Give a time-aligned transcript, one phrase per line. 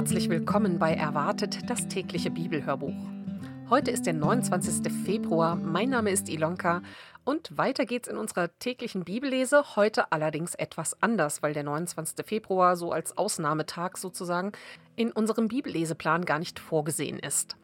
[0.00, 2.94] Herzlich willkommen bei Erwartet, das tägliche Bibelhörbuch.
[3.68, 4.90] Heute ist der 29.
[5.04, 6.80] Februar, mein Name ist Ilonka
[7.24, 12.24] und weiter geht's in unserer täglichen Bibellese, heute allerdings etwas anders, weil der 29.
[12.24, 14.52] Februar so als Ausnahmetag sozusagen
[14.96, 17.58] in unserem Bibelleseplan gar nicht vorgesehen ist.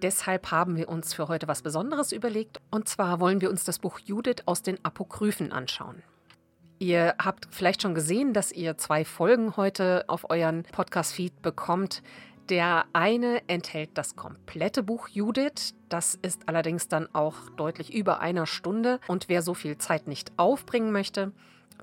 [0.00, 3.78] Deshalb haben wir uns für heute was Besonderes überlegt, und zwar wollen wir uns das
[3.78, 6.02] Buch Judith aus den Apokryphen anschauen.
[6.82, 12.02] Ihr habt vielleicht schon gesehen, dass ihr zwei Folgen heute auf euren Podcast-Feed bekommt.
[12.48, 15.76] Der eine enthält das komplette Buch Judith.
[15.88, 18.98] Das ist allerdings dann auch deutlich über einer Stunde.
[19.06, 21.30] Und wer so viel Zeit nicht aufbringen möchte,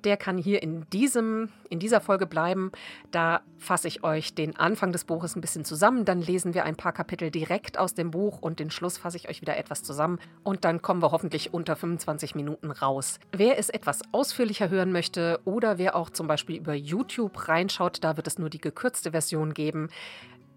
[0.04, 2.72] der kann hier in, diesem, in dieser Folge bleiben.
[3.12, 6.06] Da fasse ich euch den Anfang des Buches ein bisschen zusammen.
[6.06, 9.30] Dann lesen wir ein paar Kapitel direkt aus dem Buch und den Schluss fasse ich
[9.30, 10.20] euch wieder etwas zusammen.
[10.44, 13.20] Und dann kommen wir hoffentlich unter 25 Minuten raus.
[13.31, 18.18] Wer es etwas ausführlicher hören möchte oder wer auch zum Beispiel über YouTube reinschaut, da
[18.18, 19.90] wird es nur die gekürzte Version geben.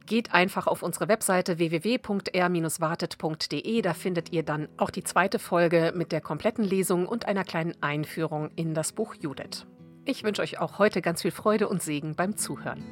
[0.07, 3.83] Geht einfach auf unsere Webseite www.r-wartet.de.
[3.83, 7.75] Da findet ihr dann auch die zweite Folge mit der kompletten Lesung und einer kleinen
[7.81, 9.65] Einführung in das Buch Judith.
[10.05, 12.83] Ich wünsche euch auch heute ganz viel Freude und Segen beim Zuhören.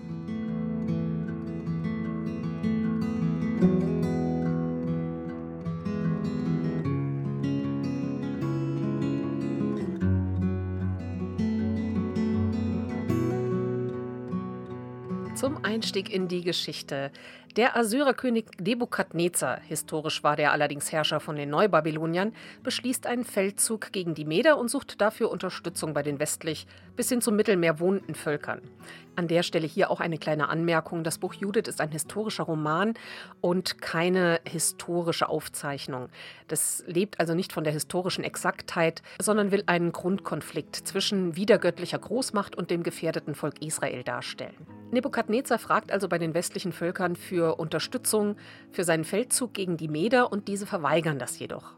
[15.41, 17.11] Zum Einstieg in die Geschichte.
[17.57, 24.15] Der Assyrerkönig Nebukadnezar, historisch war der allerdings Herrscher von den Neubabyloniern, beschließt einen Feldzug gegen
[24.15, 28.61] die Meder und sucht dafür Unterstützung bei den westlich bis hin zum Mittelmeer wohnenden Völkern.
[29.17, 31.03] An der Stelle hier auch eine kleine Anmerkung.
[31.03, 32.95] Das Buch Judith ist ein historischer Roman
[33.41, 36.09] und keine historische Aufzeichnung.
[36.49, 42.55] Das lebt also nicht von der historischen Exaktheit, sondern will einen Grundkonflikt zwischen wiedergöttlicher Großmacht
[42.57, 44.67] und dem gefährdeten Volk Israel darstellen.
[45.31, 48.37] Nebukadnezar fragt also bei den westlichen Völkern für Unterstützung
[48.73, 51.77] für seinen Feldzug gegen die Meder und diese verweigern das jedoch.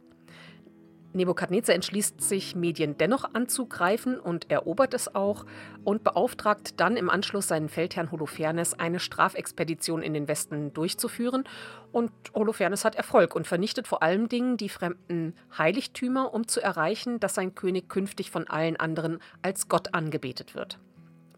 [1.12, 5.44] Nebukadnezar entschließt sich, Medien dennoch anzugreifen und erobert es auch
[5.84, 11.44] und beauftragt dann im Anschluss seinen Feldherrn Holofernes, eine Strafexpedition in den Westen durchzuführen.
[11.92, 17.20] Und Holofernes hat Erfolg und vernichtet vor allen Dingen die fremden Heiligtümer, um zu erreichen,
[17.20, 20.78] dass sein König künftig von allen anderen als Gott angebetet wird.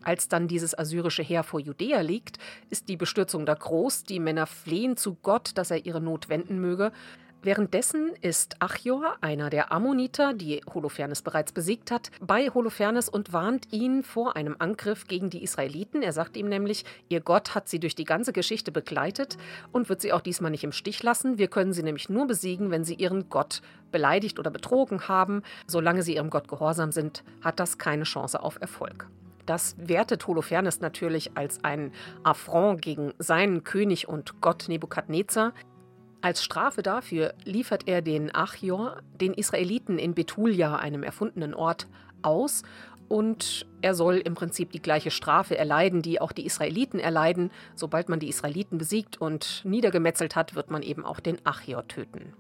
[0.05, 2.39] Als dann dieses assyrische Heer vor Judäa liegt,
[2.71, 6.61] ist die Bestürzung da groß, die Männer flehen zu Gott, dass er ihre Not wenden
[6.61, 6.93] möge.
[7.45, 13.71] Währenddessen ist Achior, einer der Ammoniter, die Holofernes bereits besiegt hat, bei Holofernes und warnt
[13.71, 16.01] ihn vor einem Angriff gegen die Israeliten.
[16.01, 19.37] Er sagt ihm nämlich, ihr Gott hat sie durch die ganze Geschichte begleitet
[19.73, 21.37] und wird sie auch diesmal nicht im Stich lassen.
[21.37, 23.61] Wir können sie nämlich nur besiegen, wenn sie ihren Gott
[23.93, 25.43] beleidigt oder betrogen haben.
[25.67, 29.07] Solange sie ihrem Gott gehorsam sind, hat das keine Chance auf Erfolg.
[29.47, 35.53] Das wertet Holofernes natürlich als einen Affront gegen seinen König und Gott Nebukadnezar.
[36.23, 41.87] Als Strafe dafür liefert er den Achior, den Israeliten in Betulia, einem erfundenen Ort,
[42.23, 42.63] aus
[43.09, 47.51] und er soll im Prinzip die gleiche Strafe erleiden, die auch die Israeliten erleiden.
[47.75, 52.33] Sobald man die Israeliten besiegt und niedergemetzelt hat, wird man eben auch den Achior töten.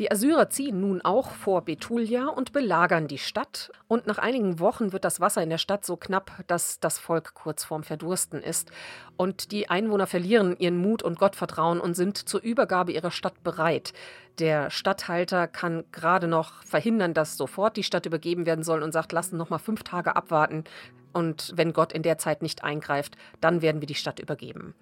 [0.00, 3.70] Die Assyrer ziehen nun auch vor Betulia und belagern die Stadt.
[3.86, 7.34] Und nach einigen Wochen wird das Wasser in der Stadt so knapp, dass das Volk
[7.34, 8.72] kurz vorm Verdursten ist.
[9.16, 13.92] Und die Einwohner verlieren ihren Mut und Gottvertrauen und sind zur Übergabe ihrer Stadt bereit.
[14.40, 19.12] Der Statthalter kann gerade noch verhindern, dass sofort die Stadt übergeben werden soll und sagt,
[19.12, 20.64] lassen noch mal fünf Tage abwarten.
[21.12, 24.74] Und wenn Gott in der Zeit nicht eingreift, dann werden wir die Stadt übergeben.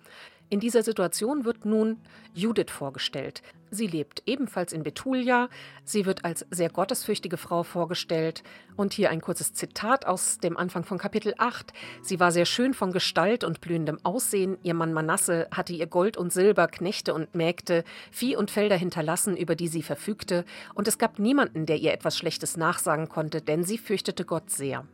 [0.52, 1.96] In dieser Situation wird nun
[2.34, 3.40] Judith vorgestellt.
[3.70, 5.48] Sie lebt ebenfalls in Betulia.
[5.82, 8.42] Sie wird als sehr gottesfürchtige Frau vorgestellt.
[8.76, 11.72] Und hier ein kurzes Zitat aus dem Anfang von Kapitel 8.
[12.02, 14.58] Sie war sehr schön von Gestalt und blühendem Aussehen.
[14.62, 19.38] Ihr Mann Manasse hatte ihr Gold und Silber, Knechte und Mägde, Vieh und Felder hinterlassen,
[19.38, 20.44] über die sie verfügte.
[20.74, 24.84] Und es gab niemanden, der ihr etwas Schlechtes nachsagen konnte, denn sie fürchtete Gott sehr.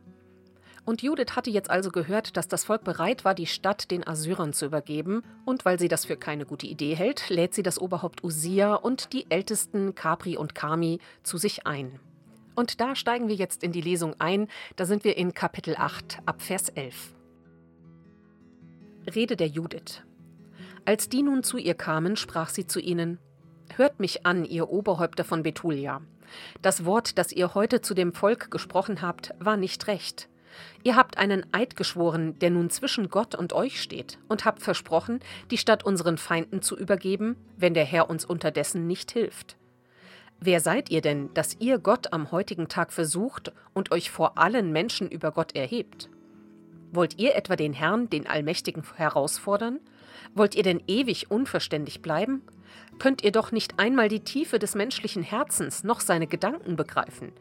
[0.85, 4.53] Und Judith hatte jetzt also gehört, dass das Volk bereit war, die Stadt den Assyrern
[4.53, 5.23] zu übergeben.
[5.45, 9.13] Und weil sie das für keine gute Idee hält, lädt sie das Oberhaupt Usia und
[9.13, 11.99] die Ältesten Capri und Kami zu sich ein.
[12.55, 14.47] Und da steigen wir jetzt in die Lesung ein.
[14.75, 17.13] Da sind wir in Kapitel 8 ab Vers 11.
[19.15, 20.03] Rede der Judith.
[20.85, 23.19] Als die nun zu ihr kamen, sprach sie zu ihnen:
[23.75, 26.01] Hört mich an, ihr Oberhäupter von Betulia.
[26.61, 30.28] Das Wort, das ihr heute zu dem Volk gesprochen habt, war nicht recht.
[30.83, 35.19] Ihr habt einen Eid geschworen, der nun zwischen Gott und euch steht, und habt versprochen,
[35.51, 39.57] die Stadt unseren Feinden zu übergeben, wenn der Herr uns unterdessen nicht hilft.
[40.39, 44.71] Wer seid ihr denn, dass ihr Gott am heutigen Tag versucht und euch vor allen
[44.71, 46.09] Menschen über Gott erhebt?
[46.91, 49.79] Wollt ihr etwa den Herrn, den Allmächtigen, herausfordern?
[50.33, 52.41] Wollt ihr denn ewig unverständig bleiben?
[52.99, 57.31] Könnt ihr doch nicht einmal die Tiefe des menschlichen Herzens noch seine Gedanken begreifen?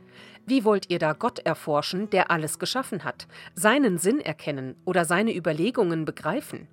[0.49, 5.37] Wie wollt ihr da Gott erforschen, der alles geschaffen hat, seinen Sinn erkennen oder seine
[5.37, 6.69] Überlegungen begreifen?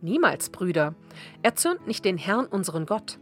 [0.00, 0.94] Niemals, Brüder.
[1.42, 3.18] Erzürnt nicht den Herrn unseren Gott.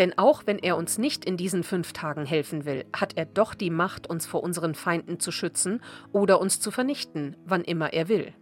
[0.00, 3.54] Denn auch wenn er uns nicht in diesen fünf Tagen helfen will, hat er doch
[3.54, 8.08] die Macht, uns vor unseren Feinden zu schützen oder uns zu vernichten, wann immer er
[8.08, 8.32] will.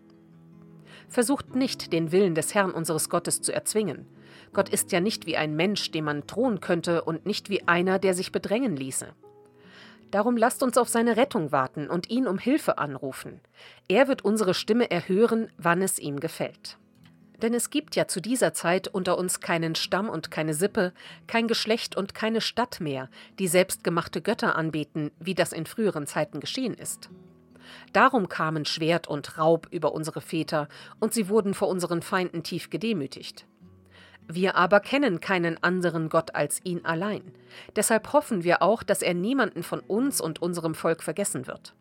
[1.11, 4.07] Versucht nicht, den Willen des Herrn unseres Gottes zu erzwingen.
[4.55, 7.99] Gott ist ja nicht wie ein Mensch, dem man drohen könnte, und nicht wie einer,
[7.99, 9.09] der sich bedrängen ließe.
[10.11, 13.41] Darum lasst uns auf seine Rettung warten und ihn um Hilfe anrufen.
[13.89, 16.79] Er wird unsere Stimme erhören, wann es ihm gefällt.
[17.43, 20.93] Denn es gibt ja zu dieser Zeit unter uns keinen Stamm und keine Sippe,
[21.27, 23.09] kein Geschlecht und keine Stadt mehr,
[23.39, 27.11] die selbstgemachte Götter anbeten, wie das in früheren Zeiten geschehen ist.
[27.93, 30.69] Darum kamen Schwert und Raub über unsere Väter,
[31.01, 33.47] und sie wurden vor unseren Feinden tief gedemütigt.
[34.31, 37.23] Wir aber kennen keinen anderen Gott als ihn allein.
[37.77, 41.75] Deshalb hoffen wir auch, dass er niemanden von uns und unserem Volk vergessen wird.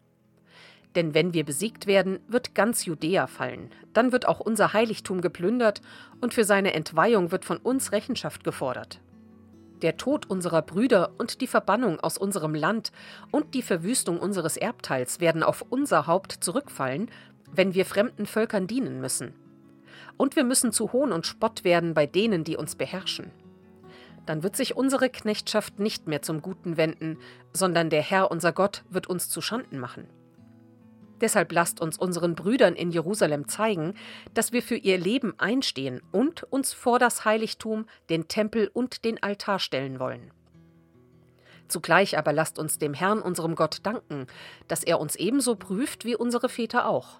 [0.96, 3.70] Denn wenn wir besiegt werden, wird ganz Judäa fallen.
[3.92, 5.82] Dann wird auch unser Heiligtum geplündert
[6.22, 9.02] und für seine Entweihung wird von uns Rechenschaft gefordert.
[9.82, 12.94] Der Tod unserer Brüder und die Verbannung aus unserem Land
[13.30, 17.12] und die Verwüstung unseres Erbteils werden auf unser Haupt zurückfallen,
[17.52, 19.34] wenn wir fremden Völkern dienen müssen
[20.18, 23.32] und wir müssen zu Hohn und Spott werden bei denen, die uns beherrschen.
[24.26, 27.18] Dann wird sich unsere Knechtschaft nicht mehr zum Guten wenden,
[27.54, 30.08] sondern der Herr unser Gott wird uns zu Schanden machen.
[31.22, 33.96] Deshalb lasst uns unseren Brüdern in Jerusalem zeigen,
[34.34, 39.22] dass wir für ihr Leben einstehen und uns vor das Heiligtum, den Tempel und den
[39.24, 40.32] Altar stellen wollen.
[41.68, 44.28] Zugleich aber lasst uns dem Herrn unserem Gott danken,
[44.68, 47.20] dass er uns ebenso prüft wie unsere Väter auch.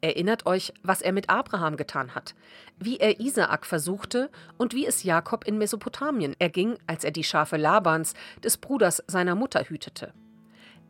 [0.00, 2.36] Erinnert euch, was er mit Abraham getan hat,
[2.78, 7.56] wie er Isaak versuchte und wie es Jakob in Mesopotamien erging, als er die Schafe
[7.56, 8.14] Labans,
[8.44, 10.12] des Bruders seiner Mutter, hütete.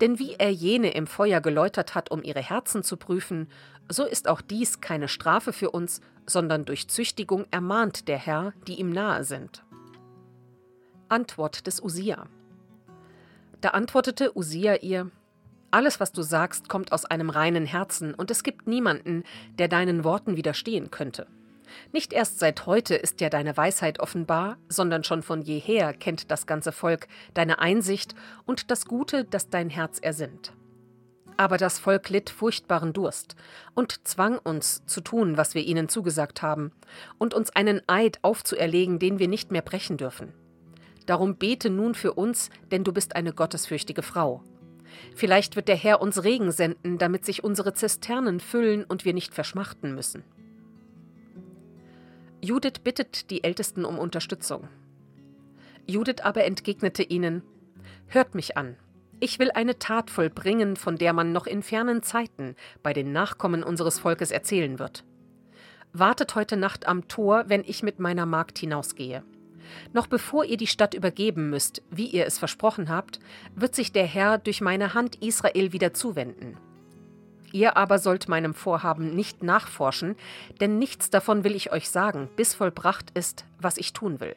[0.03, 3.49] Denn wie er jene im Feuer geläutert hat, um ihre Herzen zu prüfen,
[3.89, 8.79] so ist auch dies keine Strafe für uns, sondern durch Züchtigung ermahnt der Herr, die
[8.79, 9.65] ihm nahe sind.
[11.09, 12.27] Antwort des Usia.
[13.63, 15.11] Da antwortete Usia ihr:
[15.71, 19.25] alles, was du sagst, kommt aus einem reinen Herzen, und es gibt niemanden,
[19.59, 21.27] der deinen Worten widerstehen könnte.
[21.93, 26.47] Nicht erst seit heute ist dir deine Weisheit offenbar, sondern schon von jeher kennt das
[26.47, 28.15] ganze Volk deine Einsicht
[28.47, 30.53] und das Gute, das dein Herz ersinnt.
[31.37, 33.37] Aber das Volk litt furchtbaren Durst
[33.75, 36.73] und zwang uns zu tun, was wir ihnen zugesagt haben,
[37.19, 40.33] und uns einen Eid aufzuerlegen, den wir nicht mehr brechen dürfen.
[41.07, 44.43] Darum bete nun für uns, denn du bist eine gottesfürchtige Frau.
[45.15, 49.35] Vielleicht wird der Herr uns Regen senden, damit sich unsere Zisternen füllen und wir nicht
[49.35, 50.25] verschmachten müssen.
[52.41, 54.69] Judith bittet die Ältesten um Unterstützung.
[55.87, 57.43] Judith aber entgegnete ihnen:
[58.07, 58.77] Hört mich an.
[59.21, 63.65] Ich will eine Tat vollbringen, von der man noch in fernen Zeiten bei den Nachkommen
[63.65, 65.05] unseres Volkes erzählen wird.
[65.93, 69.25] Wartet heute Nacht am Tor, wenn ich mit meiner Magd hinausgehe.
[69.93, 73.19] Noch bevor ihr die Stadt übergeben müsst, wie ihr es versprochen habt,
[73.55, 76.57] wird sich der Herr durch meine Hand Israel wieder zuwenden.
[77.53, 80.17] Ihr aber sollt meinem Vorhaben nicht nachforschen,
[80.61, 84.37] denn nichts davon will ich euch sagen, bis vollbracht ist, was ich tun will.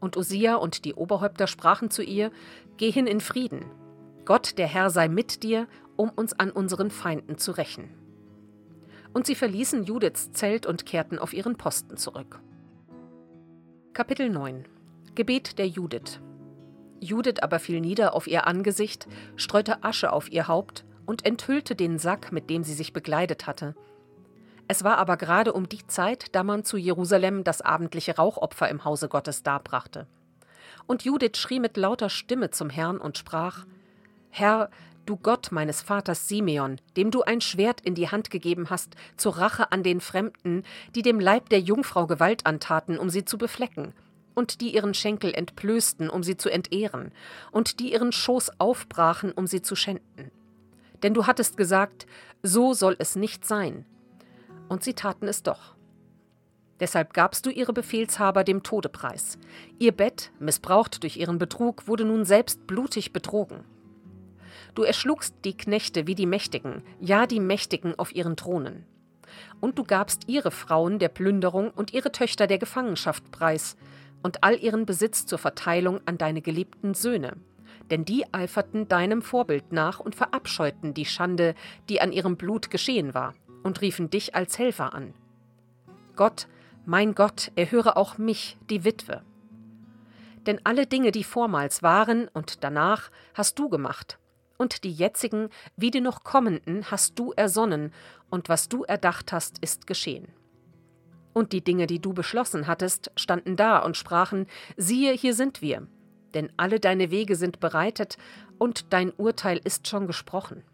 [0.00, 2.30] Und Usia und die Oberhäupter sprachen zu ihr:
[2.76, 3.64] Geh hin in Frieden.
[4.24, 7.88] Gott, der Herr, sei mit dir, um uns an unseren Feinden zu rächen.
[9.12, 12.40] Und sie verließen Judiths Zelt und kehrten auf ihren Posten zurück.
[13.98, 14.64] Kapitel 9
[15.16, 16.20] Gebet der Judith
[17.00, 21.98] Judith aber fiel nieder auf ihr Angesicht, streute Asche auf ihr Haupt und enthüllte den
[21.98, 23.74] Sack, mit dem sie sich bekleidet hatte.
[24.68, 28.84] Es war aber gerade um die Zeit, da man zu Jerusalem das abendliche Rauchopfer im
[28.84, 30.06] Hause Gottes darbrachte.
[30.86, 33.66] Und Judith schrie mit lauter Stimme zum Herrn und sprach:
[34.30, 34.70] Herr,
[35.08, 39.38] du Gott meines Vaters Simeon, dem du ein Schwert in die Hand gegeben hast, zur
[39.38, 43.94] Rache an den Fremden, die dem Leib der Jungfrau Gewalt antaten, um sie zu beflecken,
[44.34, 47.12] und die ihren Schenkel entblößten, um sie zu entehren,
[47.52, 50.30] und die ihren Schoß aufbrachen, um sie zu schänden.
[51.02, 52.06] Denn du hattest gesagt,
[52.42, 53.86] so soll es nicht sein.
[54.68, 55.74] Und sie taten es doch.
[56.80, 59.38] Deshalb gabst du ihre Befehlshaber dem Tode preis.
[59.78, 63.64] Ihr Bett, missbraucht durch ihren Betrug, wurde nun selbst blutig betrogen.
[64.78, 68.86] Du erschlugst die Knechte wie die Mächtigen, ja die Mächtigen auf ihren Thronen.
[69.58, 73.76] Und du gabst ihre Frauen der Plünderung und ihre Töchter der Gefangenschaft preis
[74.22, 77.32] und all ihren Besitz zur Verteilung an deine geliebten Söhne,
[77.90, 81.56] denn die eiferten deinem Vorbild nach und verabscheuten die Schande,
[81.88, 85.12] die an ihrem Blut geschehen war, und riefen dich als Helfer an.
[86.14, 86.46] Gott,
[86.86, 89.22] mein Gott, erhöre auch mich, die Witwe.
[90.46, 94.20] Denn alle Dinge, die vormals waren und danach, hast du gemacht,
[94.58, 97.92] und die jetzigen wie die noch kommenden hast du ersonnen,
[98.30, 100.28] und was du erdacht hast, ist geschehen.
[101.32, 104.46] Und die Dinge, die du beschlossen hattest, standen da und sprachen,
[104.76, 105.86] siehe, hier sind wir,
[106.34, 108.18] denn alle deine Wege sind bereitet,
[108.58, 110.64] und dein Urteil ist schon gesprochen.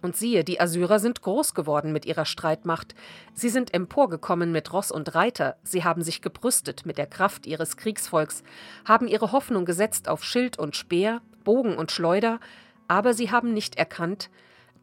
[0.00, 2.94] Und siehe, die Assyrer sind groß geworden mit ihrer Streitmacht,
[3.34, 7.76] sie sind emporgekommen mit Ross und Reiter, sie haben sich gebrüstet mit der Kraft ihres
[7.76, 8.42] Kriegsvolks,
[8.84, 12.40] haben ihre Hoffnung gesetzt auf Schild und Speer, Bogen und Schleuder,
[12.88, 14.28] aber sie haben nicht erkannt,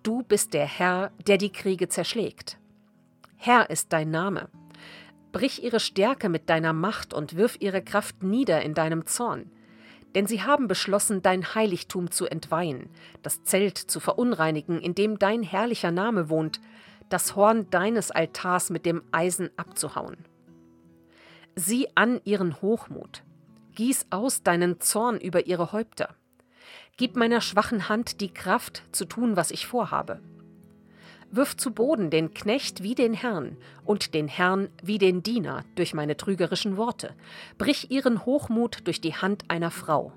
[0.01, 2.57] du bist der Herr, der die Kriege zerschlägt.
[3.35, 4.49] Herr ist dein Name.
[5.31, 9.51] Brich ihre Stärke mit deiner Macht und wirf ihre Kraft nieder in deinem Zorn.
[10.15, 12.89] Denn sie haben beschlossen, dein Heiligtum zu entweihen,
[13.21, 16.59] das Zelt zu verunreinigen, in dem dein herrlicher Name wohnt,
[17.09, 20.17] das Horn deines Altars mit dem Eisen abzuhauen.
[21.55, 23.21] Sieh an ihren Hochmut,
[23.75, 26.15] gieß aus deinen Zorn über ihre Häupter.
[26.97, 30.21] Gib meiner schwachen Hand die Kraft, zu tun, was ich vorhabe.
[31.29, 35.93] Wirf zu Boden den Knecht wie den Herrn und den Herrn wie den Diener durch
[35.93, 37.13] meine trügerischen Worte.
[37.57, 40.13] Brich ihren Hochmut durch die Hand einer Frau.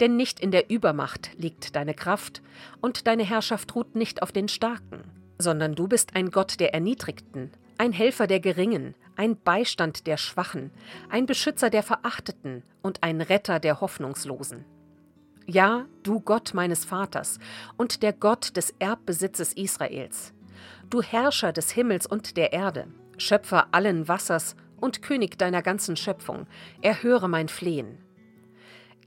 [0.00, 2.42] Denn nicht in der Übermacht liegt deine Kraft,
[2.80, 5.04] und deine Herrschaft ruht nicht auf den Starken,
[5.38, 10.72] sondern du bist ein Gott der Erniedrigten, ein Helfer der Geringen, ein Beistand der Schwachen,
[11.10, 14.64] ein Beschützer der Verachteten und ein Retter der Hoffnungslosen.
[15.46, 17.38] Ja, du Gott meines Vaters
[17.76, 20.32] und der Gott des Erbbesitzes Israels,
[20.88, 22.86] du Herrscher des Himmels und der Erde,
[23.18, 26.46] Schöpfer allen Wassers und König deiner ganzen Schöpfung,
[26.80, 27.98] erhöre mein Flehen.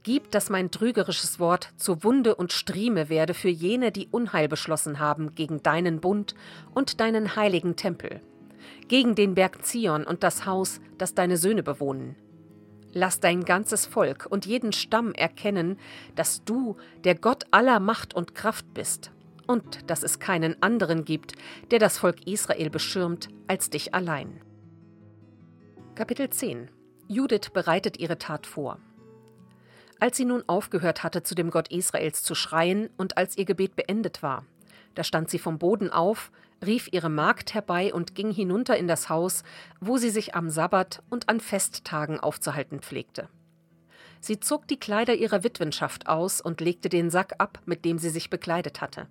[0.04, 5.00] Gib, dass mein trügerisches Wort zur Wunde und Strieme werde für jene, die Unheil beschlossen
[5.00, 6.36] haben gegen deinen Bund
[6.72, 8.20] und deinen heiligen Tempel,
[8.86, 12.14] gegen den Berg Zion und das Haus, das deine Söhne bewohnen
[12.98, 15.78] Lass dein ganzes Volk und jeden Stamm erkennen,
[16.16, 19.12] dass du der Gott aller Macht und Kraft bist
[19.46, 21.34] und dass es keinen anderen gibt,
[21.70, 24.40] der das Volk Israel beschirmt, als dich allein.
[25.94, 26.72] Kapitel 10
[27.06, 28.80] Judith bereitet ihre Tat vor.
[30.00, 33.76] Als sie nun aufgehört hatte, zu dem Gott Israels zu schreien und als ihr Gebet
[33.76, 34.44] beendet war,
[34.94, 36.30] da stand sie vom Boden auf,
[36.64, 39.44] rief ihre Magd herbei und ging hinunter in das Haus,
[39.80, 43.28] wo sie sich am Sabbat und an Festtagen aufzuhalten pflegte.
[44.20, 48.10] Sie zog die Kleider ihrer Witwenschaft aus und legte den Sack ab, mit dem sie
[48.10, 49.06] sich bekleidet hatte.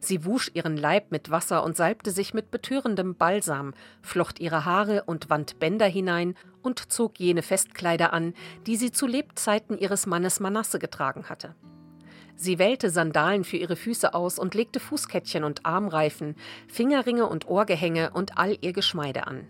[0.00, 5.04] Sie wusch ihren Leib mit Wasser und salbte sich mit betörendem Balsam, flocht ihre Haare
[5.04, 8.34] und wand Bänder hinein und zog jene Festkleider an,
[8.66, 11.54] die sie zu Lebzeiten ihres Mannes Manasse getragen hatte.
[12.36, 16.34] Sie wählte Sandalen für ihre Füße aus und legte Fußkettchen und Armreifen,
[16.68, 19.48] Fingerringe und Ohrgehänge und all ihr Geschmeide an.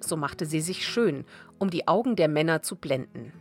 [0.00, 1.24] So machte sie sich schön,
[1.58, 3.32] um die Augen der Männer zu blenden.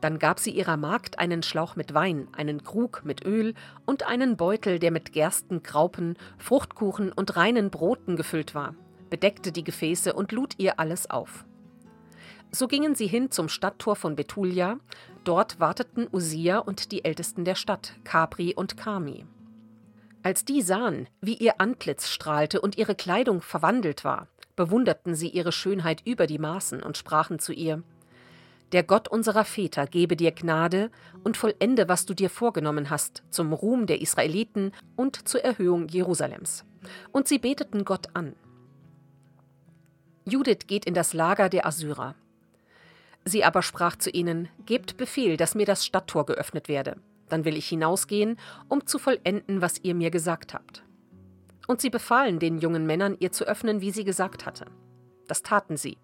[0.00, 3.54] Dann gab sie ihrer Magd einen Schlauch mit Wein, einen Krug mit Öl
[3.86, 8.74] und einen Beutel, der mit Gersten, Graupen, Fruchtkuchen und reinen Broten gefüllt war,
[9.10, 11.46] bedeckte die Gefäße und lud ihr alles auf.
[12.52, 14.78] So gingen sie hin zum Stadttor von Betulia.
[15.26, 19.26] Dort warteten Usia und die Ältesten der Stadt, Capri und Kami.
[20.22, 25.50] Als die sahen, wie ihr Antlitz strahlte und ihre Kleidung verwandelt war, bewunderten sie ihre
[25.50, 27.82] Schönheit über die Maßen und sprachen zu ihr:
[28.70, 30.92] Der Gott unserer Väter gebe dir Gnade
[31.24, 36.64] und vollende, was du dir vorgenommen hast, zum Ruhm der Israeliten und zur Erhöhung Jerusalems.
[37.10, 38.36] Und sie beteten Gott an.
[40.24, 42.14] Judith geht in das Lager der Assyrer.
[43.28, 46.96] Sie aber sprach zu ihnen, Gebt Befehl, dass mir das Stadttor geöffnet werde.
[47.28, 50.84] Dann will ich hinausgehen, um zu vollenden, was ihr mir gesagt habt.
[51.66, 54.66] Und sie befahlen den jungen Männern, ihr zu öffnen, wie sie gesagt hatte.
[55.26, 55.98] Das taten sie.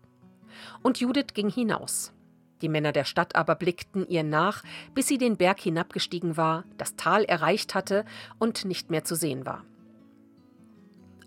[0.82, 2.12] Und Judith ging hinaus.
[2.60, 6.96] Die Männer der Stadt aber blickten ihr nach, bis sie den Berg hinabgestiegen war, das
[6.96, 8.04] Tal erreicht hatte
[8.40, 9.64] und nicht mehr zu sehen war.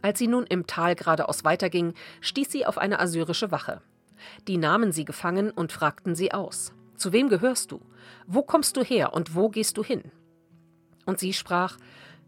[0.01, 3.81] Als sie nun im Tal geradeaus weiterging, stieß sie auf eine assyrische Wache.
[4.47, 6.73] Die nahmen sie gefangen und fragten sie aus.
[6.95, 7.81] Zu wem gehörst du?
[8.27, 10.11] Wo kommst du her und wo gehst du hin?
[11.05, 11.77] Und sie sprach,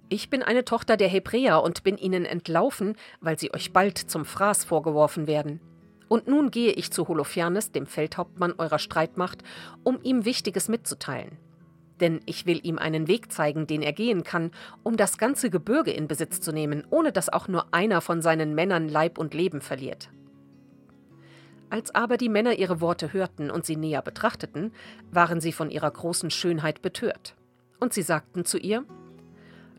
[0.10, 4.24] ich bin eine Tochter der Hebräer und bin ihnen entlaufen, weil sie euch bald zum
[4.24, 5.60] Fraß vorgeworfen werden.
[6.08, 9.44] Und nun gehe ich zu Holofernes, dem Feldhauptmann eurer Streitmacht,
[9.84, 11.38] um ihm Wichtiges mitzuteilen.
[12.00, 14.52] Denn ich will ihm einen Weg zeigen, den er gehen kann,
[14.84, 18.56] um das ganze Gebirge in Besitz zu nehmen, ohne dass auch nur einer von seinen
[18.56, 20.10] Männern Leib und Leben verliert.
[21.70, 24.72] Als aber die Männer ihre Worte hörten und sie näher betrachteten,
[25.12, 27.36] waren sie von ihrer großen Schönheit betört.
[27.80, 28.86] Und sie sagten zu ihr,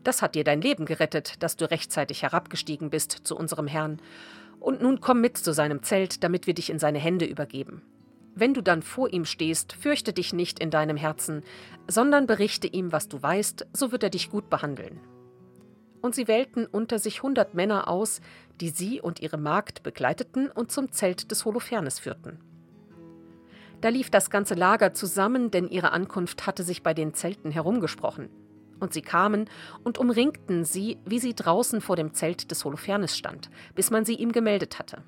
[0.03, 3.99] Das hat dir dein Leben gerettet, dass du rechtzeitig herabgestiegen bist zu unserem Herrn,
[4.59, 7.81] und nun komm mit zu seinem Zelt, damit wir dich in seine Hände übergeben.
[8.35, 11.43] Wenn du dann vor ihm stehst, fürchte dich nicht in deinem Herzen,
[11.87, 14.99] sondern berichte ihm, was du weißt, so wird er dich gut behandeln.
[16.01, 18.21] Und sie wählten unter sich hundert Männer aus,
[18.61, 22.39] die sie und ihre Magd begleiteten und zum Zelt des Holofernes führten.
[23.81, 28.29] Da lief das ganze Lager zusammen, denn ihre Ankunft hatte sich bei den Zelten herumgesprochen.
[28.79, 29.49] Und sie kamen
[29.83, 34.15] und umringten sie, wie sie draußen vor dem Zelt des Holofernes stand, bis man sie
[34.15, 35.03] ihm gemeldet hatte.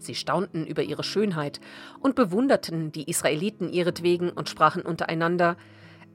[0.00, 1.60] Sie staunten über ihre Schönheit
[2.00, 5.56] und bewunderten die Israeliten ihretwegen und sprachen untereinander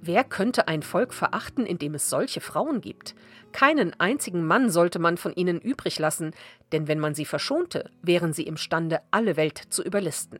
[0.01, 3.15] Wer könnte ein Volk verachten, in dem es solche Frauen gibt?
[3.51, 6.33] Keinen einzigen Mann sollte man von ihnen übrig lassen,
[6.71, 10.39] denn wenn man sie verschonte, wären sie imstande, alle Welt zu überlisten.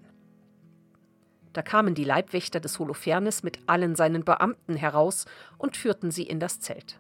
[1.54, 5.25] Da kamen die Leibwächter des Holofernes mit allen seinen Beamten heraus
[5.58, 7.00] und führten sie in das Zelt.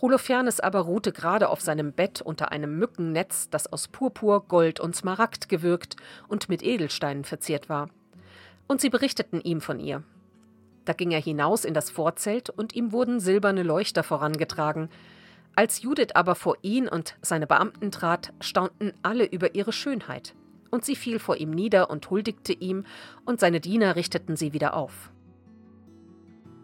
[0.00, 4.96] Holofernes aber ruhte gerade auf seinem Bett unter einem Mückennetz, das aus Purpur, Gold und
[4.96, 5.94] Smaragd gewirkt
[6.26, 7.88] und mit Edelsteinen verziert war.
[8.66, 10.02] Und sie berichteten ihm von ihr.
[10.84, 14.88] Da ging er hinaus in das Vorzelt und ihm wurden silberne Leuchter vorangetragen.
[15.54, 20.34] Als Judith aber vor ihn und seine Beamten trat, staunten alle über ihre Schönheit
[20.72, 22.84] und sie fiel vor ihm nieder und huldigte ihm,
[23.24, 25.12] und seine Diener richteten sie wieder auf.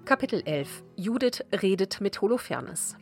[0.04, 2.96] Kapitel 11 Judith redet mit Holofernes.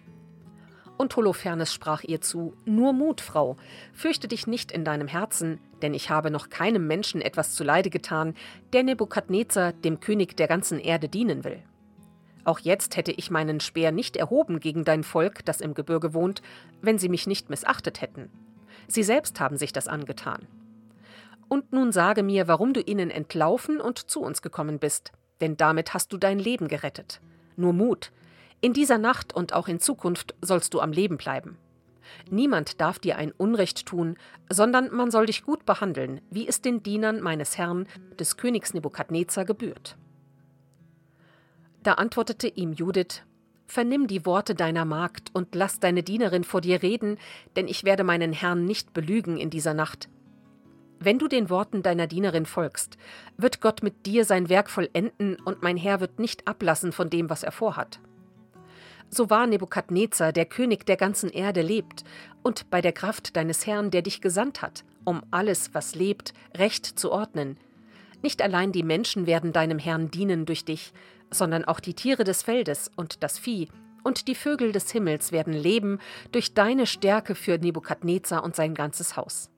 [0.97, 3.57] Und Holofernes sprach ihr zu: Nur Mut, Frau,
[3.93, 8.35] fürchte dich nicht in deinem Herzen, denn ich habe noch keinem Menschen etwas zuleide getan,
[8.73, 11.63] der Nebukadnezar, dem König der ganzen Erde, dienen will.
[12.45, 16.43] Auch jetzt hätte ich meinen Speer nicht erhoben gegen dein Volk, das im Gebirge wohnt,
[16.81, 18.31] wenn sie mich nicht missachtet hätten.
[18.87, 20.47] Sie selbst haben sich das angetan.
[21.49, 25.93] Und nun sage mir, warum du ihnen entlaufen und zu uns gekommen bist, denn damit
[25.93, 27.21] hast du dein Leben gerettet.
[27.57, 28.13] Nur Mut.
[28.61, 31.59] In dieser Nacht und auch in Zukunft sollst du am Leben bleiben.
[32.31, 34.17] Niemand darf dir ein Unrecht tun,
[34.49, 37.87] sondern man soll dich gut behandeln, wie es den Dienern meines Herrn,
[38.19, 39.97] des Königs Nebukadnezar, gebührt.
[41.83, 43.23] Da antwortete ihm Judith,
[43.69, 47.19] Vernimm die Worte deiner Magd und lass deine Dienerin vor dir reden,
[47.57, 50.09] denn ich werde meinen Herrn nicht belügen in dieser Nacht.
[51.01, 52.97] Wenn du den Worten deiner Dienerin folgst,
[53.37, 57.29] wird Gott mit dir sein Werk vollenden und mein Herr wird nicht ablassen von dem,
[57.29, 58.01] was er vorhat.
[59.11, 62.05] So wahr Nebukadnezar, der König der ganzen Erde, lebt,
[62.43, 66.87] und bei der Kraft deines Herrn, der dich gesandt hat, um alles, was lebt, recht
[66.87, 67.59] zu ordnen.
[68.23, 70.93] Nicht allein die Menschen werden deinem Herrn dienen durch dich,
[71.31, 73.69] sondern auch die Tiere des Feldes und das Vieh
[74.05, 75.99] und die Vögel des Himmels werden leben
[76.31, 79.51] durch deine Stärke für Nebukadnezar und sein ganzes Haus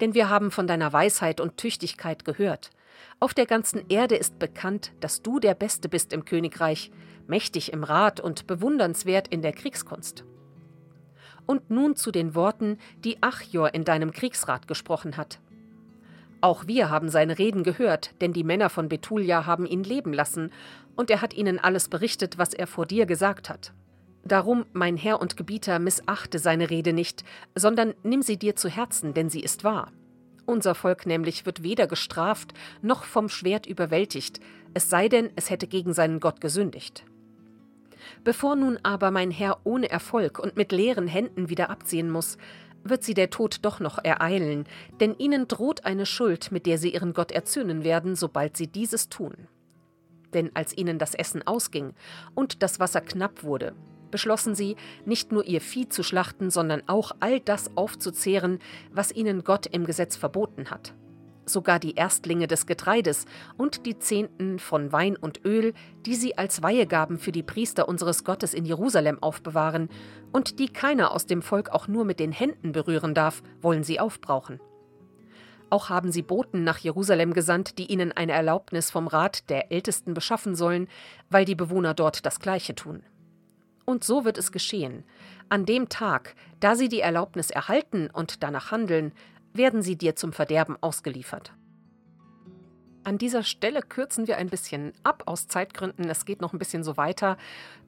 [0.00, 2.70] denn wir haben von deiner Weisheit und Tüchtigkeit gehört.
[3.20, 6.90] Auf der ganzen Erde ist bekannt, dass du der Beste bist im Königreich,
[7.26, 10.24] mächtig im Rat und bewundernswert in der Kriegskunst.
[11.46, 15.40] Und nun zu den Worten, die Achior in deinem Kriegsrat gesprochen hat.
[16.40, 20.50] Auch wir haben seine Reden gehört, denn die Männer von Betulia haben ihn leben lassen,
[20.96, 23.72] und er hat ihnen alles berichtet, was er vor dir gesagt hat.
[24.24, 29.14] Darum, mein Herr und Gebieter, missachte seine Rede nicht, sondern nimm sie dir zu Herzen,
[29.14, 29.92] denn sie ist wahr.
[30.46, 34.40] Unser Volk nämlich wird weder gestraft noch vom Schwert überwältigt,
[34.74, 37.04] es sei denn, es hätte gegen seinen Gott gesündigt.
[38.24, 42.38] Bevor nun aber mein Herr ohne Erfolg und mit leeren Händen wieder abziehen muss,
[42.84, 44.64] wird sie der Tod doch noch ereilen,
[45.00, 49.08] denn ihnen droht eine Schuld, mit der sie ihren Gott erzürnen werden, sobald sie dieses
[49.08, 49.48] tun.
[50.34, 51.94] Denn als ihnen das Essen ausging
[52.34, 53.74] und das Wasser knapp wurde,
[54.10, 58.58] beschlossen sie, nicht nur ihr Vieh zu schlachten, sondern auch all das aufzuzehren,
[58.92, 60.94] was ihnen Gott im Gesetz verboten hat.
[61.44, 63.26] Sogar die Erstlinge des Getreides
[63.56, 65.74] und die Zehnten von Wein und Öl,
[66.06, 69.88] die sie als Weihegaben für die Priester unseres Gottes in Jerusalem aufbewahren
[70.32, 73.98] und die keiner aus dem Volk auch nur mit den Händen berühren darf, wollen sie
[73.98, 74.60] aufbrauchen.
[75.72, 80.12] Auch haben sie Boten nach Jerusalem gesandt, die ihnen eine Erlaubnis vom Rat der Ältesten
[80.12, 80.86] beschaffen sollen,
[81.30, 83.02] weil die Bewohner dort das Gleiche tun.
[83.84, 85.02] Und so wird es geschehen.
[85.48, 89.12] An dem Tag, da sie die Erlaubnis erhalten und danach handeln,
[89.52, 91.52] werden sie dir zum Verderben ausgeliefert.
[93.04, 96.08] An dieser Stelle kürzen wir ein bisschen ab aus Zeitgründen.
[96.08, 97.36] Es geht noch ein bisschen so weiter.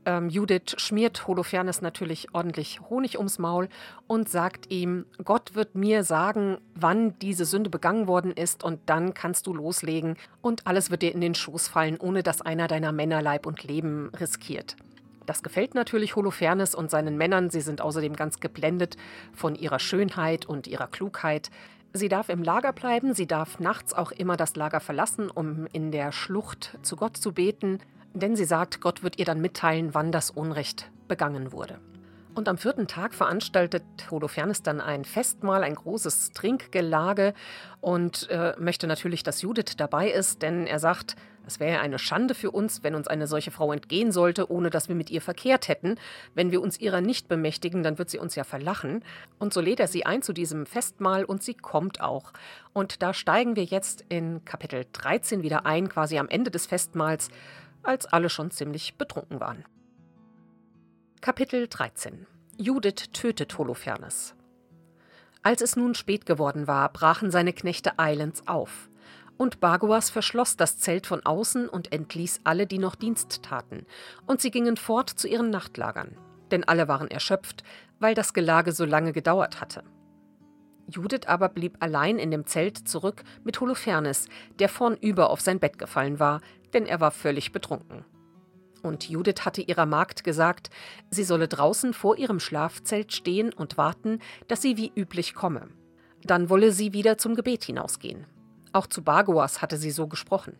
[0.05, 3.69] Ähm, Judith schmiert Holofernes natürlich ordentlich Honig ums Maul
[4.09, 9.15] und sagt ihm, Gott wird mir sagen, wann diese Sünde begangen worden ist und dann
[9.15, 12.91] kannst du loslegen und alles wird dir in den Schoß fallen, ohne dass einer deiner
[12.91, 14.75] Männer Leib und Leben riskiert.
[15.27, 17.51] Das gefällt natürlich Holofernes und seinen Männern.
[17.51, 18.97] Sie sind außerdem ganz geblendet
[19.33, 21.51] von ihrer Schönheit und ihrer Klugheit.
[21.93, 25.93] Sie darf im Lager bleiben, sie darf nachts auch immer das Lager verlassen, um in
[25.93, 27.79] der Schlucht zu Gott zu beten,
[28.13, 31.79] denn sie sagt, Gott wird ihr dann mitteilen, wann das Unrecht begangen wurde.
[32.35, 37.33] Und am vierten Tag veranstaltet Holofernes dann ein Festmahl, ein großes Trinkgelage
[37.81, 41.15] und äh, möchte natürlich, dass Judith dabei ist, denn er sagt,
[41.47, 44.89] es wäre eine Schande für uns, wenn uns eine solche Frau entgehen sollte, ohne dass
[44.89, 45.97] wir mit ihr verkehrt hätten.
[46.35, 49.05] Wenn wir uns ihrer nicht bemächtigen, dann wird sie uns ja verlachen.
[49.39, 52.33] Und so lädt er sie ein zu diesem Festmahl und sie kommt auch.
[52.73, 57.29] Und da steigen wir jetzt in Kapitel 13 wieder ein, quasi am Ende des Festmahls,
[57.83, 59.65] als alle schon ziemlich betrunken waren.
[61.21, 62.27] Kapitel 13
[62.57, 64.35] Judith tötet Holofernes.
[65.43, 68.89] Als es nun spät geworden war, brachen seine Knechte eilends auf.
[69.37, 73.87] Und Bagoas verschloss das Zelt von außen und entließ alle, die noch Dienst taten,
[74.27, 76.17] und sie gingen fort zu ihren Nachtlagern,
[76.51, 77.65] denn alle waren erschöpft,
[77.99, 79.83] weil das Gelage so lange gedauert hatte.
[80.87, 85.79] Judith aber blieb allein in dem Zelt zurück mit Holofernes, der vornüber auf sein Bett
[85.79, 86.41] gefallen war,
[86.73, 88.05] denn er war völlig betrunken.
[88.83, 90.69] Und Judith hatte ihrer Magd gesagt,
[91.11, 95.69] sie solle draußen vor ihrem Schlafzelt stehen und warten, dass sie wie üblich komme.
[96.23, 98.27] Dann wolle sie wieder zum Gebet hinausgehen.
[98.75, 100.59] Auch zu Bagoas hatte sie so gesprochen.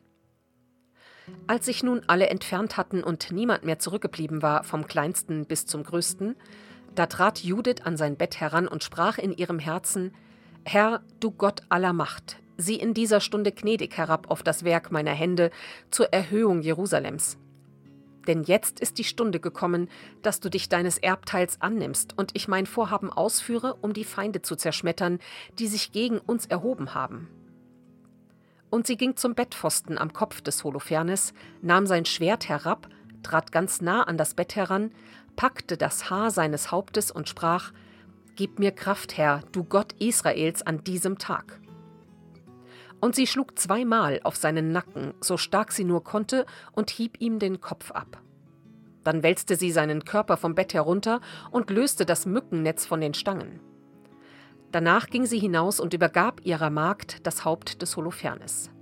[1.49, 5.83] Als sich nun alle entfernt hatten und niemand mehr zurückgeblieben war, vom kleinsten bis zum
[5.83, 6.37] größten,
[6.95, 10.15] da trat Judith an sein Bett heran und sprach in ihrem Herzen:
[10.65, 15.11] Herr, du Gott aller Macht, sieh in dieser Stunde gnädig herab auf das Werk meiner
[15.11, 15.51] Hände
[15.91, 17.37] zur Erhöhung Jerusalems.
[18.29, 19.89] Denn jetzt ist die Stunde gekommen,
[20.23, 24.55] dass du dich deines Erbteils annimmst und ich mein Vorhaben ausführe, um die Feinde zu
[24.55, 25.19] zerschmettern,
[25.59, 27.29] die sich gegen uns erhoben haben.
[28.75, 31.33] Und sie ging zum Bettpfosten am Kopf des Holofernes,
[31.63, 32.89] nahm sein Schwert herab,
[33.23, 34.91] trat ganz nah an das Bett heran,
[35.37, 37.71] packte das Haar seines Hauptes und sprach:
[38.35, 41.61] Gib mir Kraft, Herr, du Gott Israels, an diesem Tag.
[43.01, 47.39] Und sie schlug zweimal auf seinen Nacken, so stark sie nur konnte, und hieb ihm
[47.39, 48.21] den Kopf ab.
[49.05, 51.21] Dann wälzte sie seinen Körper vom Bett herunter
[51.53, 53.61] und löste das Mückennetz von den Stangen.
[54.75, 58.73] Danach ging sie hinaus und übergab ihrer Magd das Haupt des Holofernes.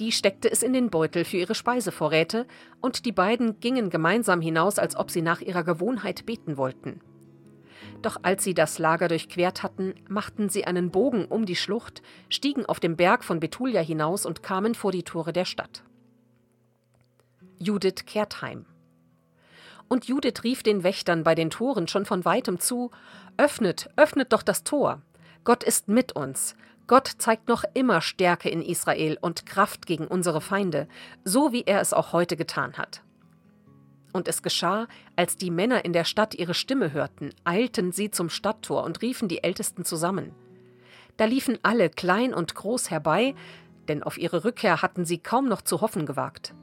[0.00, 2.46] Die steckte es in den Beutel für ihre Speisevorräte,
[2.80, 7.02] und die beiden gingen gemeinsam hinaus, als ob sie nach ihrer Gewohnheit beten wollten.
[8.00, 12.64] Doch als sie das Lager durchquert hatten, machten sie einen Bogen um die Schlucht, stiegen
[12.64, 15.82] auf dem Berg von Betulia hinaus und kamen vor die Tore der Stadt.
[17.58, 18.64] Judith kehrt heim.
[19.92, 22.90] Und Judith rief den Wächtern bei den Toren schon von weitem zu
[23.36, 25.02] Öffnet, öffnet doch das Tor.
[25.44, 26.56] Gott ist mit uns.
[26.86, 30.88] Gott zeigt noch immer Stärke in Israel und Kraft gegen unsere Feinde,
[31.24, 33.02] so wie er es auch heute getan hat.
[34.14, 38.30] Und es geschah, als die Männer in der Stadt ihre Stimme hörten, eilten sie zum
[38.30, 40.32] Stadttor und riefen die Ältesten zusammen.
[41.18, 43.34] Da liefen alle, klein und groß, herbei,
[43.88, 46.54] denn auf ihre Rückkehr hatten sie kaum noch zu hoffen gewagt.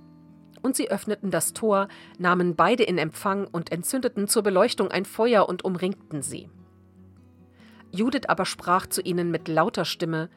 [0.61, 5.47] Und sie öffneten das Tor, nahmen beide in Empfang und entzündeten zur Beleuchtung ein Feuer
[5.47, 6.49] und umringten sie.
[7.91, 10.29] Judith aber sprach zu ihnen mit lauter Stimme,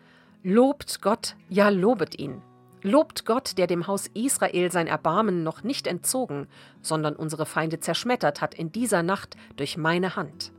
[0.42, 2.42] Lobt Gott, ja lobet ihn.
[2.82, 6.48] Lobt Gott, der dem Haus Israel sein Erbarmen noch nicht entzogen,
[6.80, 10.52] sondern unsere Feinde zerschmettert hat in dieser Nacht durch meine Hand.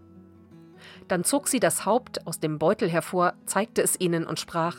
[1.09, 4.77] Dann zog sie das Haupt aus dem Beutel hervor, zeigte es ihnen und sprach,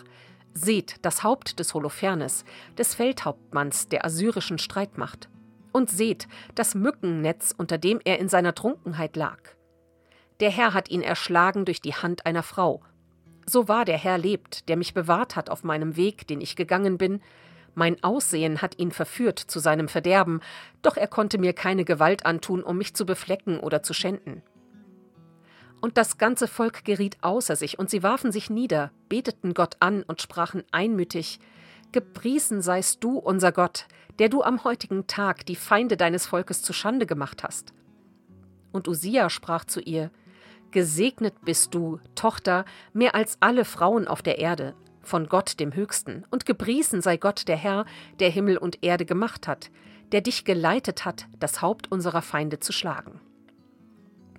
[0.57, 2.45] Seht das Haupt des Holofernes,
[2.79, 5.29] des Feldhauptmanns der assyrischen Streitmacht.
[5.73, 9.41] Und seht das Mückennetz, unter dem er in seiner Trunkenheit lag.
[10.39, 12.83] Der Herr hat ihn erschlagen durch die Hand einer Frau.
[13.47, 16.99] So wahr der Herr lebt, der mich bewahrt hat auf meinem Weg, den ich gegangen
[16.99, 17.21] bin.
[17.75, 20.41] Mein Aussehen hat ihn verführt zu seinem Verderben,
[20.83, 24.43] doch er konnte mir keine Gewalt antun, um mich zu beflecken oder zu schänden.
[25.85, 30.03] Und das ganze Volk geriet außer sich, und sie warfen sich nieder, beteten Gott an
[30.03, 31.41] und sprachen einmütig
[31.93, 33.87] Gepriesen seist du, unser Gott,
[34.19, 37.75] der du am heutigen Tag die Feinde deines Volkes zu Schande gemacht hast.
[38.73, 40.11] Und Usia sprach zu ihr
[40.71, 46.25] Gesegnet bist du, Tochter, mehr als alle Frauen auf der Erde, von Gott dem Höchsten,
[46.31, 47.85] und gepriesen sei Gott der Herr,
[48.21, 49.71] der Himmel und Erde gemacht hat,
[50.13, 53.21] der dich geleitet hat, das Haupt unserer Feinde zu schlagen.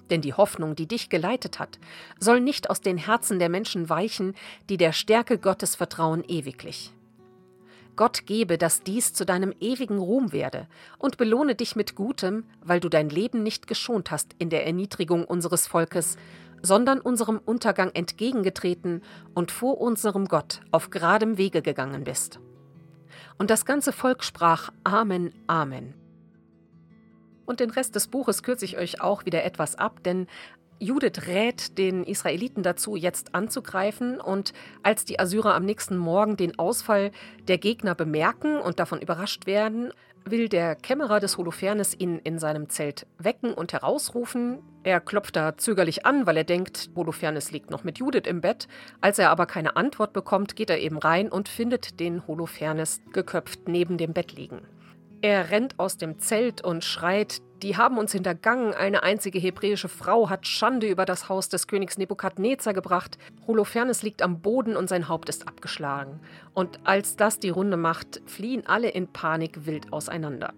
[0.10, 1.80] Denn die Hoffnung, die dich geleitet hat,
[2.20, 4.36] soll nicht aus den Herzen der Menschen weichen,
[4.70, 6.94] die der Stärke Gottes vertrauen ewiglich.
[7.96, 12.80] Gott gebe, dass dies zu deinem ewigen Ruhm werde und belohne dich mit Gutem, weil
[12.80, 16.18] du dein Leben nicht geschont hast in der Erniedrigung unseres Volkes,
[16.62, 19.02] sondern unserem Untergang entgegengetreten
[19.34, 22.39] und vor unserem Gott auf geradem Wege gegangen bist.
[23.38, 26.05] Und das ganze Volk sprach Amen, Amen.
[27.46, 30.28] Und den Rest des Buches kürze ich euch auch wieder etwas ab, denn
[30.80, 34.20] Judith rät den Israeliten dazu, jetzt anzugreifen.
[34.20, 34.54] Und
[34.84, 37.12] als die Assyrer am nächsten Morgen den Ausfall
[37.48, 39.94] der Gegner bemerken und davon überrascht werden,
[40.26, 44.60] will der Kämmerer des Holofernes ihn in seinem Zelt wecken und herausrufen.
[44.84, 48.68] Er klopft da zögerlich an, weil er denkt, Holofernes liegt noch mit Judith im Bett.
[49.02, 53.68] Als er aber keine Antwort bekommt, geht er eben rein und findet den Holofernes geköpft
[53.68, 54.62] neben dem Bett liegen.
[55.21, 60.30] Er rennt aus dem Zelt und schreit, die haben uns hintergangen, eine einzige hebräische Frau
[60.30, 65.08] hat Schande über das Haus des Königs Nebukadnezar gebracht, Holofernes liegt am Boden und sein
[65.08, 66.19] Haupt ist abgeschlagen.
[66.54, 70.54] Und als das die Runde macht, fliehen alle in Panik wild auseinander.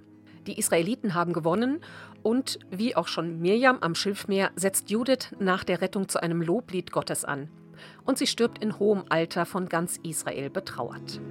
[0.47, 1.81] Die Israeliten haben gewonnen
[2.23, 6.91] und, wie auch schon Mirjam am Schilfmeer, setzt Judith nach der Rettung zu einem Loblied
[6.91, 7.49] Gottes an.
[8.05, 11.21] Und sie stirbt in hohem Alter von ganz Israel betrauert.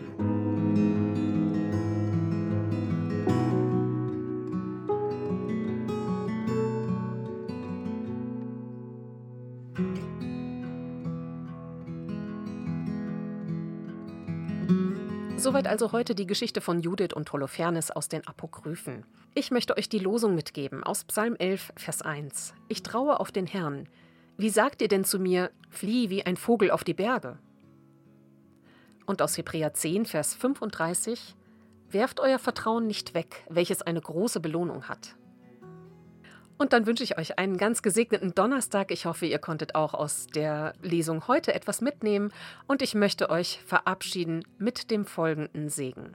[15.46, 19.04] Soweit also heute die Geschichte von Judith und Holofernes aus den Apokryphen.
[19.32, 22.52] Ich möchte euch die Losung mitgeben aus Psalm 11, Vers 1.
[22.66, 23.88] Ich traue auf den Herrn.
[24.36, 27.38] Wie sagt ihr denn zu mir, flieh wie ein Vogel auf die Berge?
[29.06, 31.36] Und aus Hebräer 10, Vers 35.
[31.92, 35.14] Werft euer Vertrauen nicht weg, welches eine große Belohnung hat.
[36.58, 38.90] Und dann wünsche ich euch einen ganz gesegneten Donnerstag.
[38.90, 42.32] Ich hoffe, ihr konntet auch aus der Lesung heute etwas mitnehmen.
[42.66, 46.14] Und ich möchte euch verabschieden mit dem folgenden Segen.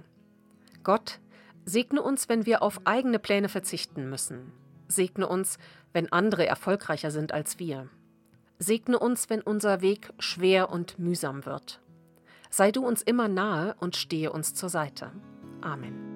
[0.83, 1.19] Gott,
[1.65, 4.51] segne uns, wenn wir auf eigene Pläne verzichten müssen.
[4.87, 5.57] Segne uns,
[5.93, 7.87] wenn andere erfolgreicher sind als wir.
[8.57, 11.81] Segne uns, wenn unser Weg schwer und mühsam wird.
[12.49, 15.11] Sei du uns immer nahe und stehe uns zur Seite.
[15.61, 16.10] Amen.